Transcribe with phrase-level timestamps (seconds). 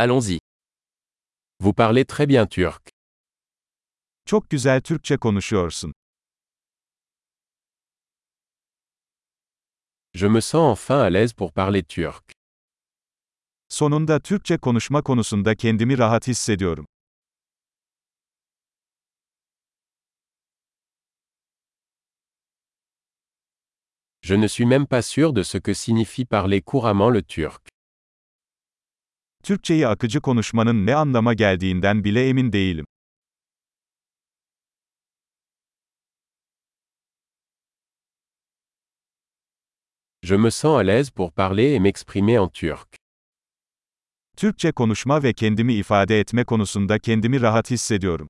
[0.00, 0.38] Allons-y.
[1.58, 2.88] Vous parlez très bien turc.
[4.26, 5.92] Çok güzel Türkçe konuşuyorsun.
[10.14, 12.32] Je me sens enfin à l'aise pour parler turc.
[13.68, 16.86] Sonunda Türkçe konuşma konusunda kendimi rahat hissediyorum.
[24.22, 27.77] Je ne suis même pas sûr de ce que signifie parler couramment le turc.
[29.42, 32.86] Türkçeyi akıcı konuşmanın ne anlama geldiğinden bile emin değilim.
[40.22, 42.96] Je me sens à l'aise pour parler et m'exprimer en turc.
[44.36, 48.28] Türkçe konuşma ve kendimi ifade etme konusunda kendimi rahat hissediyorum.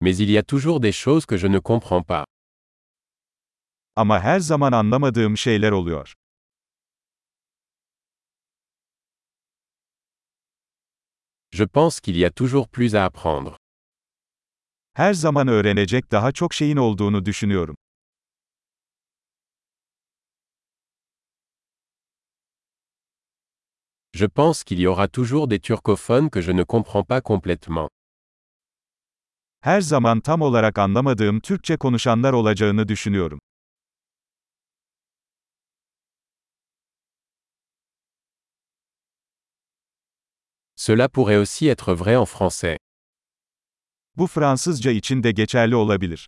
[0.00, 2.33] Mais il y a toujours des choses que je ne comprends pas.
[3.96, 6.14] Ama her zaman anlamadığım şeyler oluyor.
[11.52, 13.56] Je pense qu'il y a toujours plus à apprendre.
[14.94, 17.76] Her zaman öğrenecek daha çok şeyin olduğunu düşünüyorum.
[24.12, 27.88] Je pense qu'il y aura toujours des turcophones que je ne comprends pas complètement.
[29.60, 33.40] Her zaman tam olarak anlamadığım Türkçe konuşanlar olacağını düşünüyorum.
[40.86, 42.76] Cela pourrait aussi être vrai en français.
[44.16, 46.26] Bu Fransızca için de geçerli olabilir.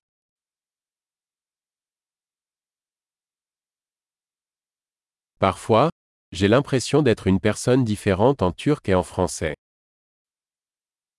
[5.38, 5.90] Parfois,
[6.32, 9.54] j'ai l'impression d'être une personne différente en turc et en français.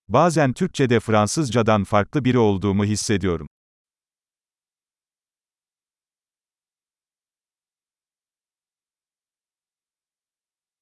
[0.08, 3.48] Bazen Türkçede Fransızcadan farklı biri olduğumu hissediyorum.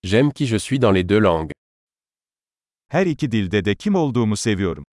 [0.03, 1.51] J'aime qui je suis dans les deux langues.
[2.89, 4.85] Her iki dilde de kim olduğumu seviyorum.